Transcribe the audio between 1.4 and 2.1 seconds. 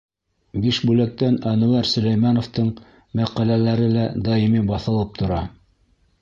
Әнүәр